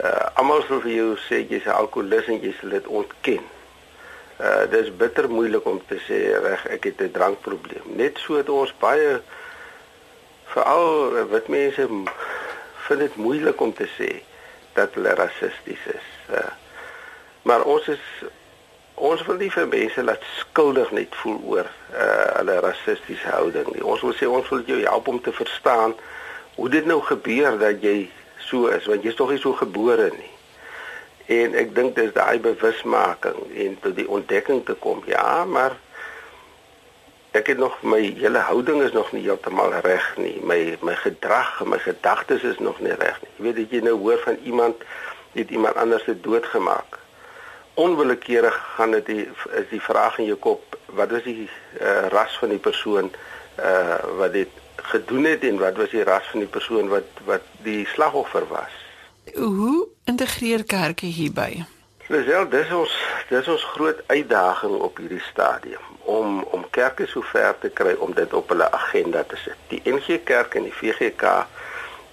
[0.00, 3.42] Uh, almal sal vir jou sê jy's 'n alkoholist en jy sal dit ontken.
[4.40, 7.84] Uh dis bitter moeilik om te sê reg ek het 'n drankprobleem.
[7.98, 9.20] Net so het ons baie
[10.54, 11.86] veral wit mense
[12.86, 14.10] vind dit moeilik om te sê
[14.74, 16.08] dat hulle rassisties is.
[16.30, 16.50] Uh,
[17.42, 18.06] maar ons is
[19.00, 23.84] ons wil nie vir mense laat skuldig net voel oor uh, hulle rassistiese houding nie.
[23.84, 25.94] Ons wil sê ons wil jou help om te verstaan
[26.58, 28.10] hoe dit nou gebeur dat jy
[28.50, 30.34] so is want jy's tog nie so gebore nie.
[31.30, 35.00] En ek dink dis daai bewusmaking en tot die ontdekking te kom.
[35.08, 35.78] Ja, maar
[37.30, 40.38] ek het nog my hele houding is nog nie heeltemal reg nie.
[40.42, 43.30] My my gedrag en my gedagtes is nog nie reg nie.
[43.36, 44.82] Jy weet dat jy nou hoor van iemand
[45.32, 46.98] het iemand anders se dood gemaak.
[47.74, 51.46] Onwillekeurig gaan dit is die vraag in jou kop, wat was die
[51.80, 53.12] uh, ras van die persoon
[53.60, 54.48] uh wat dit
[54.90, 58.74] gedoen het en wat was die ras van die persoon wat wat die slagoffer was?
[59.34, 61.64] Hoe integreer kerke hierby?
[62.10, 62.94] Lisel, dis ons
[63.28, 68.16] dis ons groot uitdaging op hierdie stadium om om kerke so ver te kry om
[68.16, 69.60] dit op hulle agenda te sit.
[69.70, 71.36] Die NG Kerk en die VGK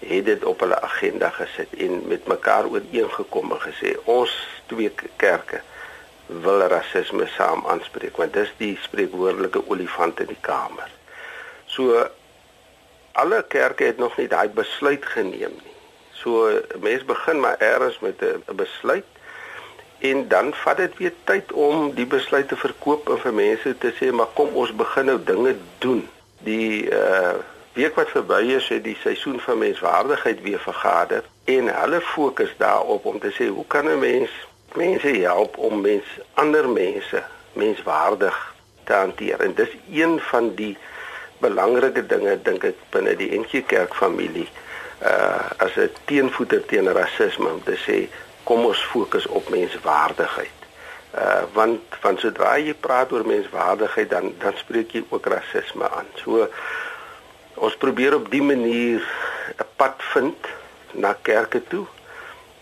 [0.04, 4.38] het dit op hulle agenda gesit en met mekaar ooreengekom en gesê ons
[4.70, 5.64] twee kerke
[6.46, 10.94] wil rasisme saam aanspreek want dis die spreekwoordelike olifant in die kamer.
[11.74, 12.06] So
[13.18, 15.78] alle kerke het nog nie daai besluit geneem nie.
[16.22, 16.54] So
[16.86, 19.17] mense begin maar eers met 'n besluit
[20.00, 23.94] en dan vat dit weer tyd om die besluit te verkoop en vir mense te
[24.00, 26.04] sê maar kom ons begin nou dinge doen.
[26.46, 27.38] Die uh
[27.78, 33.06] week wat verby is het die seisoen van menswaardigheid weer vergader en hulle fokus daarop
[33.06, 34.32] om te sê hoe kan 'n mens
[34.74, 38.38] mense help om mens ander mense menswaardig
[38.84, 40.78] te hanteer en dis een van die
[41.38, 44.48] belangrike dinge dink ek binne die NG Kerk familie
[45.02, 48.10] uh as 'n teenvoeter teen rasisme om te sê
[48.48, 50.56] kom ons fokus op menswaardigheid.
[51.16, 56.08] Uh want van sodra jy praat oor menswaardigheid dan dan spreek jy ook rasisme aan.
[56.24, 56.48] So
[57.68, 59.04] ons probeer op die manier
[59.58, 60.52] 'n pad vind
[60.94, 61.86] na kerke toe.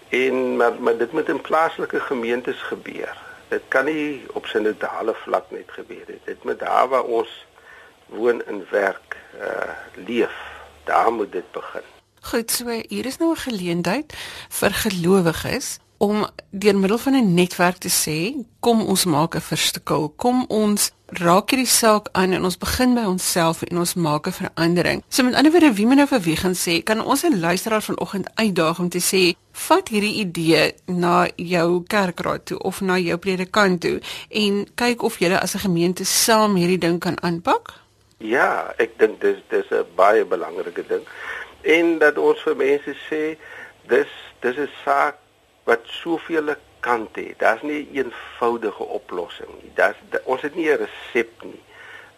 [0.10, 3.18] En maar, maar dit moet in plaaslike gemeentes gebeur.
[3.48, 6.22] Dit kan nie op sinodale vlak net gebeur nie.
[6.24, 7.46] Dit moet daar waar ons
[8.06, 10.38] woon en werk uh leef,
[10.84, 11.95] daar moet dit begin.
[12.26, 14.14] Goed, so hier is nou 'n geleentheid
[14.50, 20.14] vir gelowiges om deur middel van 'n netwerk te sê, kom ons maak 'n verskil.
[20.16, 24.32] Kom ons raak hierdie saak aan en ons begin by onsself en ons maak 'n
[24.32, 25.04] verandering.
[25.08, 26.84] So met ander woorde, wie moet nou vir wie gaan sê?
[26.84, 32.46] Kan ons 'n luisteraar vanoggend uitdaag om te sê, vat hierdie idee na jou kerkraad
[32.46, 36.80] toe of na jou predikant toe en kyk of julle as 'n gemeente saam hierdie
[36.80, 37.74] ding kan aanpak?
[38.18, 41.04] Ja, ek dink dis dis 'n baie belangrike ding
[41.66, 43.24] en dat ons vir mense sê
[43.90, 44.12] dis
[44.46, 45.18] dis 'n saak
[45.66, 47.40] wat soveel kante het.
[47.40, 49.72] Daar's nie 'n eenvoudige oplossing nie.
[49.74, 51.64] Daar's ons het nie 'n resep nie.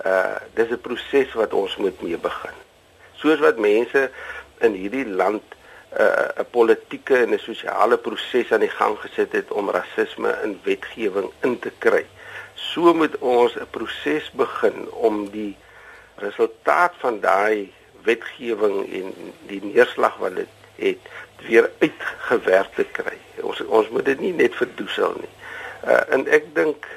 [0.06, 2.58] Uh dis 'n proses wat ons moet mee begin.
[3.14, 4.12] Soos wat mense
[4.60, 5.44] in hierdie land
[5.92, 10.40] 'n uh, 'n politieke en 'n sosiale proses aan die gang gesit het om rasisme
[10.44, 12.06] in wetgewing in te kry.
[12.54, 15.58] So moet ons 'n proses begin om die
[16.16, 17.74] resultaat van daai
[18.08, 21.10] wetgewing en die neerslag wat dit het
[21.48, 23.18] weer uitgewerk te kry.
[23.46, 25.34] Ons ons moet dit nie net verdoesel nie.
[25.86, 26.88] Uh en ek dink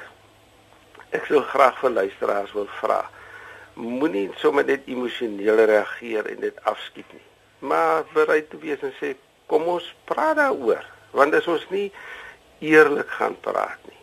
[1.11, 3.01] ek sou graag vir luisteraars wil vra
[3.81, 7.27] moenie sommer net emosioneel reageer en dit afskiet nie.
[7.71, 9.15] Maar bereid te wees en sê
[9.51, 11.89] kom ons praat daaroor want as ons nie
[12.63, 13.99] eerlik gaan praat nie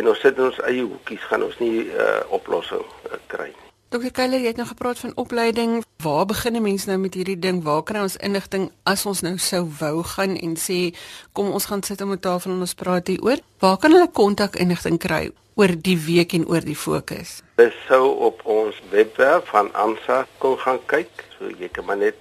[0.00, 3.50] en ons sit in ons eie hoekies gaan ons nie 'n uh, oplossing uh, kry
[3.52, 3.70] nie.
[3.94, 5.84] Dokter Keller, jy het nou gepraat van opleiding.
[6.04, 7.62] Waar begin 'n mens nou met hierdie ding?
[7.62, 10.94] Waar kry ons inligting as ons nou sou wou gaan en sê
[11.32, 13.36] kom ons gaan sit om 'n tafel en ons praat hieroor?
[13.58, 17.42] Waar kan hulle kontak inligting kry oor die week en oor die fokus?
[17.56, 21.24] Hulle sou op ons webwerf van AMSA kon gaan kyk.
[21.38, 22.14] So jy kan maar net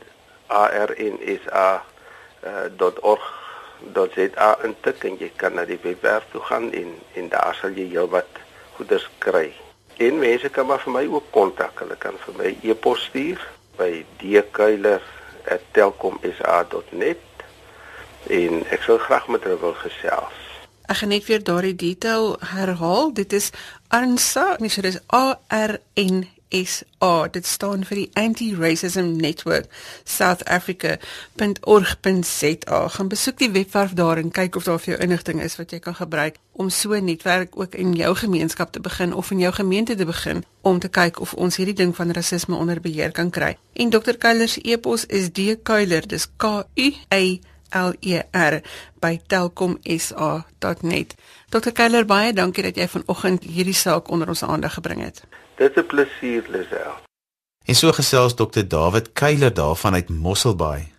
[0.48, 1.70] arnsa.org.za
[4.64, 8.28] intik en jy kan na die webwerf toe gaan en en daar sal jy heelwat
[8.76, 9.54] goeders kry.
[9.98, 11.80] En mense kan maar vir my ook kontak.
[11.80, 13.40] Hulle kan vir my e-pos stuur
[13.78, 17.18] by dkuiler@telkomsa.net
[18.30, 20.34] en ek sal graag met hulle wil gesels.
[20.88, 23.14] Ek gaan net weer daardie detail herhaal.
[23.14, 23.50] Dit is
[23.88, 27.28] ANSA, nee, so dis A R N SA.
[27.32, 29.66] Dit staan vir die Anti-Racism Network
[30.04, 32.88] South Africa.org.za.
[32.88, 35.80] Gaan besoek die webwerf daar en kyk of daar vir jou inligting is wat jy
[35.80, 39.54] kan gebruik om so 'n netwerk ook in jou gemeenskap te begin of in jou
[39.54, 43.30] gemeente te begin om te kyk of ons hierdie ding van rasisme onder beheer kan
[43.30, 43.58] kry.
[43.74, 44.14] En Dr.
[44.18, 47.38] Kuiler se e-pos is dkuiler, dis K U A
[47.74, 48.62] L E R
[49.00, 51.16] by telkomsa.net.
[51.50, 51.72] Dr.
[51.72, 55.24] Kuiler, baie dankie dat jy vanoggend hierdie saak onder ons aandag gebring het.
[55.56, 56.94] Dit is 'n plesier, Lisel.
[57.66, 58.68] En so gesels Dr.
[58.68, 60.92] David Kuiler daarvan uit Mosselbaai.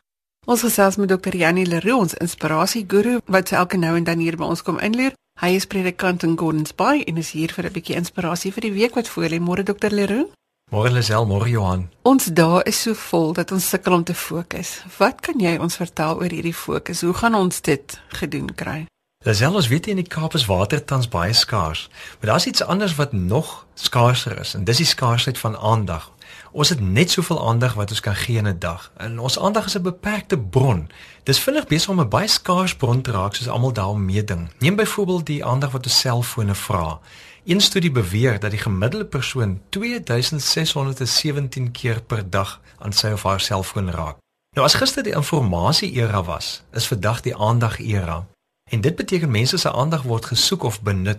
[0.45, 1.37] Ons gesels met Dr.
[1.37, 5.13] Janie Leroux, ons inspirasieguru wat elke nou en dan hier by ons kom inleer.
[5.41, 8.73] Hy is predikant in Gordons Bay en is hier vir 'n bietjie inspirasie vir die
[8.73, 9.41] week wat voor lê.
[9.41, 9.91] Môre Dr.
[9.91, 10.31] Leroux.
[10.71, 11.91] Môre Lisel, môre Johan.
[12.03, 14.83] Ons dae is so vol dat ons sukkel om te fokus.
[14.99, 17.01] Wat kan jy ons vertel oor hierdie fokus?
[17.01, 18.87] Hoe gaan ons dit gedoen kry?
[19.25, 21.89] Lisel, ons weet in die Kaap is water tans baie skaars,
[22.21, 26.11] maar daar's iets anders wat nog skaarser is en dis die skaarsheid van aandag.
[26.53, 29.65] Ons het net soveel aandag wat ons kan gee in 'n dag en ons aandag
[29.65, 30.91] is 'n beperkte bron.
[31.23, 34.51] Dis vinnig besig om 'n baie skaars bron te raak soos almal daarmee meeding.
[34.59, 37.01] Neem byvoorbeeld die aandag wat ons selfone vra.
[37.45, 43.41] Een studie beweer dat die gemiddelde persoon 2617 keer per dag aan sy of haar
[43.41, 44.17] selfoon raak.
[44.55, 48.27] Nou as gister die informasie era was, is vandag die aandag era.
[48.75, 51.19] En dit beteken mense se aandag word gesoek of benut.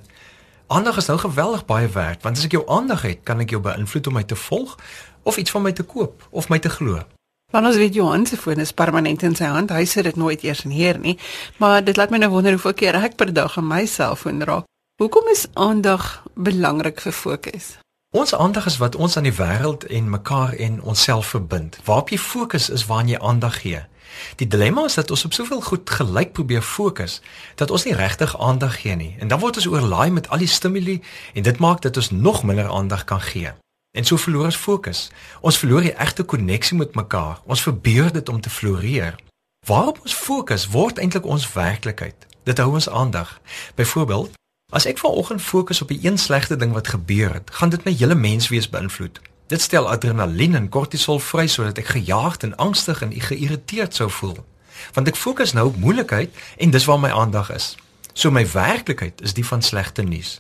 [0.68, 3.62] Aandag is nou geweldig baie werd, want as ek jou aandag het, kan ek jou
[3.64, 4.74] beïnvloed om my te volg
[5.24, 7.00] of iets van my te koop of my te glo.
[7.56, 9.72] Want ons weet Johan se foon is permanent in sy hand.
[9.72, 11.16] Hy sit dit nooit eers neer nie.
[11.64, 14.68] Maar dit laat my nou wonder hoeveel keer ek per dag aan my selfoon raak.
[15.00, 17.78] Hoekom is aandag belangrik vir fokus?
[18.12, 21.80] Ons aandag is wat ons aan die wêreld en mekaar en onsself verbind.
[21.88, 23.86] Waarop jy fokus is waar jy aandag gee.
[24.36, 27.22] Die dilemma is dat ons op soveel goed gelyk probeer fokus
[27.56, 29.16] dat ons nie regtig aandag gee nie.
[29.20, 31.00] En dan word ons oorlaai met al die stimule
[31.34, 33.54] en dit maak dat ons nog minder aandag kan gee.
[33.92, 35.10] En so verloor ons fokus.
[35.42, 37.42] Ons verloor die egte koneksie met mekaar.
[37.46, 39.16] Ons verbeur dit om te floreer.
[39.66, 42.28] Waarop ons fokus word eintlik ons werklikheid.
[42.44, 43.40] Dit hou ons aandag.
[43.76, 44.36] Byvoorbeeld,
[44.70, 47.94] as ek vanoggend fokus op 'n een slegte ding wat gebeur het, gaan dit my
[47.94, 49.22] hele menswees beïnvloed.
[49.48, 54.40] Dit stel adrenalien en kortisol vry sodat ek gejaagd en angstig en geïrriteerd sou voel.
[54.94, 57.76] Want ek fokus nou op moeilikheid en dis waar my aandag is.
[58.14, 60.40] So my werklikheid is die van slegte nuus.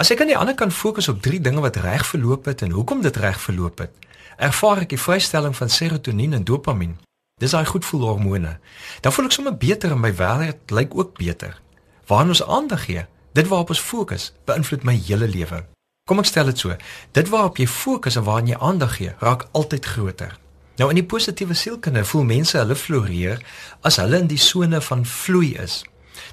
[0.00, 2.72] As ek aan die ander kant fokus op drie dinge wat reg verloop het en
[2.72, 3.92] hoekom dit reg verloop het,
[4.36, 6.96] ervaar ek die vrystelling van serotonien en dopamien.
[7.40, 8.56] Dis daai goedvoelhormone.
[9.00, 11.60] Dan voel ek sommer beter en my wêreld lyk ook beter.
[12.08, 13.04] Waar ons aandag gee,
[13.36, 15.64] dit waarop ons fokus, beïnvloed my hele lewe.
[16.02, 16.74] Kom ek stel dit so.
[17.14, 20.32] Dit waarop jy fokus en waaraan jy aandag gee, raak altyd groter.
[20.80, 23.42] Nou in die positiewe sielkunde voel mense hulle floreer
[23.86, 25.82] as hulle in die sone van vloei is.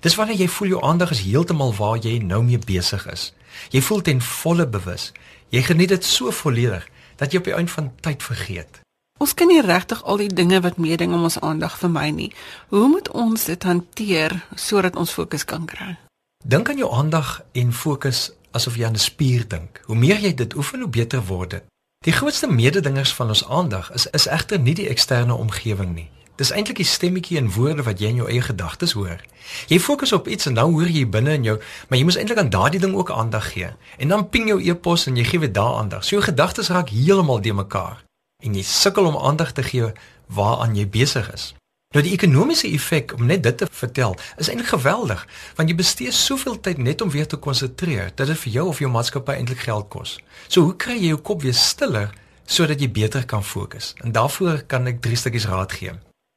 [0.02, 3.30] Dis wanneer jy voel jou aandag is heeltemal waar jy nou mee besig is.
[3.70, 5.12] Jy voel ten volle bewus.
[5.54, 6.90] Jy geniet dit so volledig
[7.22, 8.82] dat jy op die einde van tyd vergeet.
[9.20, 12.30] Ons kan nie regtig al die dinge wat meeding om ons aandag vermy nie.
[12.74, 15.98] Hoe moet ons dit hanteer sodat ons fokus kan kry?
[16.46, 19.82] Dink aan jou aandag en fokus asof jy aan 'n spier dink.
[19.86, 21.64] Hoe meer jy dit oefen, hoe beter word dit.
[22.06, 26.10] Die grootste mededingers van ons aandag is is egter nie die eksterne omgewing nie.
[26.40, 29.20] Dis eintlik die stemmetjie en woorde wat jy in jou eie gedagtes hoor.
[29.68, 31.58] Jy fokus op iets en nou hoor jy binne in jou,
[31.90, 33.74] maar jy moet eintlik aan daardie ding ook aandag gee.
[33.98, 36.04] En dan ping jou e-pos en jy gee weer daar aandag.
[36.04, 38.04] So jou gedagtes raak heeltemal de mekaar
[38.44, 39.92] en jy sukkel om aandag te gee
[40.32, 41.54] waaraan jy besig is.
[41.90, 45.24] Nou die ekonomiese effek om net dit te vertel is eintlik geweldig
[45.58, 48.82] want jy bestee soveel tyd net om weer te konsentreer dat dit vir jou of
[48.84, 50.12] jou maatskappy eintlik geld kos.
[50.46, 52.14] So hoe kry jy jou kop weer stiller
[52.46, 53.96] sodat jy beter kan fokus?
[54.06, 55.96] En daarvoor kan ek drie stukkies raad gee.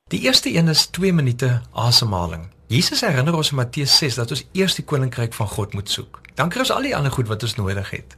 [0.09, 1.51] Die eerste een is 2 minute
[1.85, 2.49] asemhaling.
[2.73, 6.23] Jesus herinner ons in Matteus 6 dat ons eers die koninkryk van God moet soek.
[6.33, 8.17] Dan kry ons al die ander goed wat ons nodig het.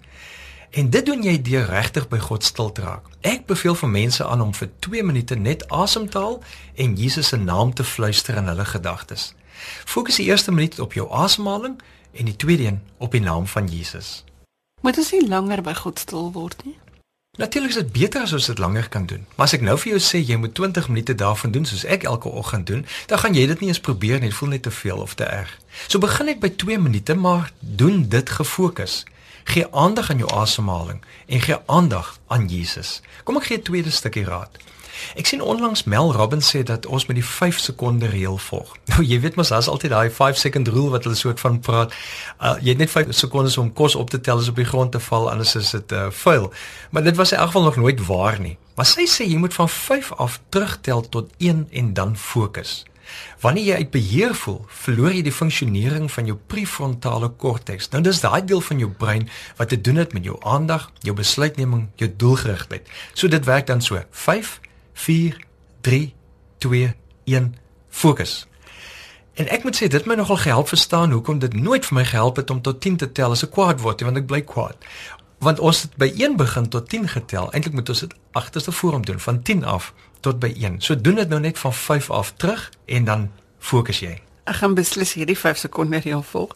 [0.75, 3.07] En dit doen jy deur regtig by God stil te raak.
[3.23, 6.41] Ek beveel vir mense aan om vir 2 minute net asem te haal
[6.75, 9.35] en Jesus se naam te fluister in hulle gedagtes.
[9.87, 11.79] Fokus die eerste minuut op jou asemhaling
[12.13, 14.25] en die tweede een op die naam van Jesus.
[14.83, 16.75] Moet ons nie langer by God stil word nie?
[17.39, 19.23] Natuurlik is dit beter as ons dit langer kan doen.
[19.35, 22.03] Maar as ek nou vir jou sê jy moet 20 minute daarvan doen soos ek
[22.03, 24.75] elke oggend doen, dan gaan jy dit nie eens probeer nie, dit voel net te
[24.75, 25.55] veel of te erg.
[25.87, 29.05] So begin net by 2 minute, maar doen dit gefokus.
[29.45, 33.01] Gee aandag aan jou asemhaling en gee aandag aan Jesus.
[33.25, 34.51] Kom ek gee 'n tweede stukkie raad.
[35.15, 38.77] Ek sien onlangs Mel Robbins sê dat ons met die 5 sekonde reël volg.
[38.95, 41.95] Nou jy weet mos daar's altyd daai 5 second rule wat hulle soort van praat.
[42.41, 44.93] Uh, jy het net 5 sekondes om kos op te tel as op die grond
[44.93, 46.53] te val anders is dit uh, vuil.
[46.91, 48.57] Maar dit was in elk geval nog nooit waar nie.
[48.75, 52.85] Maar sy sê jy moet van 5 af terugtel tot 1 en dan fokus.
[53.41, 57.91] Wanneer jy uit beheer voel, verloor jy die funksionering van jou prefrontale korteks.
[57.93, 59.29] Nou dis daai deel van jou brein
[59.59, 62.89] wat te doen het met jou aandag, jou besluitneming, jou doelgerigtheid.
[63.13, 64.61] So dit werk dan so: 5
[64.93, 65.39] 4
[65.81, 66.15] 3
[66.59, 66.95] 2
[67.25, 67.55] 1
[67.91, 68.47] fokus.
[69.35, 72.37] En ek moet sê dit my nogal gehelp verstaan hoekom dit nooit vir my gehelp
[72.39, 74.79] het om tot 10 te tel as ek kwaad word, want ek bly kwaad.
[75.43, 77.51] Want ons het by 1 begin tot 10 getel.
[77.53, 79.91] Eintlik moet ons dit agterste voorom doen van 10 af
[80.25, 80.81] tot by 1.
[80.81, 84.17] So doen dit nou net van 5 af terug en dan fokus jy.
[84.45, 86.51] Ek gaan beslis hierdie 5 sekonde reël volg.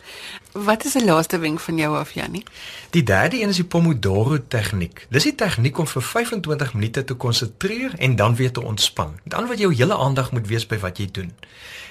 [0.52, 2.44] Wat is 'n laaste wenk van jou af Jannie?
[2.90, 5.06] Die derde een is die Pomodoro tegniek.
[5.08, 9.18] Dis die tegniek om vir 25 minute te konsentreer en dan weer te ontspan.
[9.24, 11.32] Dan wat jou hele aandag moet wees by wat jy doen.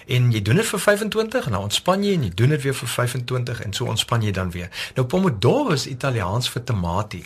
[0.07, 2.75] En jy doen dit vir 25 en dan ontspan jy en jy doen dit weer
[2.75, 4.69] vir 25 en so ontspan jy dan weer.
[4.95, 7.25] Nou Pomodoro is Italiaans vir tamatie.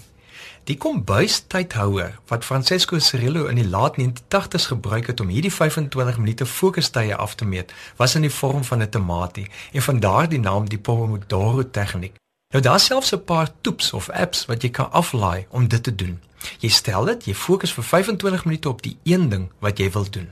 [0.72, 6.46] Die kombuistydhouer wat Francesco Cirillo in die laat 1980s gebruik het om hierdie 25 minute
[6.46, 10.70] fokustye af te meet, was in die vorm van 'n tamatie en van daardie naam
[10.70, 12.16] die Pomodoro tegniek.
[12.54, 15.96] Nou daar selfs 'n paar toeps of apps wat jy kan aflaai om dit te
[15.96, 16.22] doen.
[16.60, 20.10] Jy stel dit, jy fokus vir 25 minute op die een ding wat jy wil
[20.10, 20.32] doen.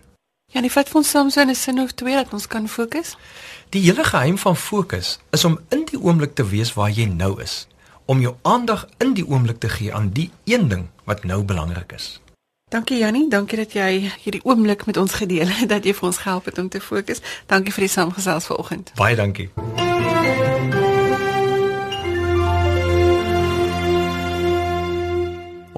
[0.52, 3.18] Ja, nie vat vir ons soms 'n sin of twee dat ons kan fokus.
[3.70, 7.42] Die hele geheim van fokus is om in die oomblik te wees waar jy nou
[7.42, 7.68] is
[8.10, 11.94] om jou aandag in die oomblik te gee aan die een ding wat nou belangrik
[11.94, 12.22] is.
[12.70, 16.22] Dankie Jannie, dankie dat jy hierdie oomblik met ons gedeel het, dat jy vir ons
[16.26, 17.22] gehelp het om te fokus.
[17.46, 18.94] Dankie vir die saamgesels vanoggend.
[18.98, 19.50] Baie dankie.